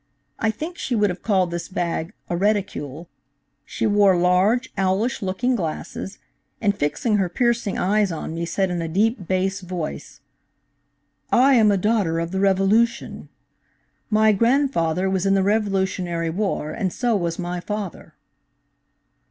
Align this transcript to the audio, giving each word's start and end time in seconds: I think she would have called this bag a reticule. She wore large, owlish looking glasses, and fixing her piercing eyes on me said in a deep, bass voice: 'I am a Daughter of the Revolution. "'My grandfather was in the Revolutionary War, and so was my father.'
I 0.39 0.49
think 0.49 0.79
she 0.79 0.95
would 0.95 1.11
have 1.11 1.21
called 1.21 1.51
this 1.51 1.69
bag 1.69 2.11
a 2.27 2.35
reticule. 2.35 3.07
She 3.65 3.85
wore 3.85 4.17
large, 4.17 4.73
owlish 4.75 5.21
looking 5.21 5.55
glasses, 5.55 6.17
and 6.59 6.75
fixing 6.75 7.17
her 7.17 7.29
piercing 7.29 7.77
eyes 7.77 8.11
on 8.11 8.33
me 8.33 8.47
said 8.47 8.71
in 8.71 8.81
a 8.81 8.87
deep, 8.87 9.27
bass 9.27 9.59
voice: 9.61 10.19
'I 11.31 11.53
am 11.53 11.71
a 11.71 11.77
Daughter 11.77 12.17
of 12.17 12.31
the 12.31 12.39
Revolution. 12.39 13.29
"'My 14.09 14.31
grandfather 14.31 15.07
was 15.07 15.27
in 15.27 15.35
the 15.35 15.43
Revolutionary 15.43 16.31
War, 16.31 16.71
and 16.71 16.91
so 16.91 17.15
was 17.15 17.37
my 17.37 17.59
father.' 17.59 18.15